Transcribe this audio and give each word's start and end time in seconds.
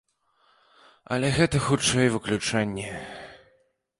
Але 1.15 1.29
гэта, 1.37 1.61
хутчэй, 1.67 2.07
выключэнне. 2.15 2.87